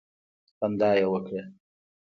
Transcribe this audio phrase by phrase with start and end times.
[0.57, 1.43] خندا یې وکړه.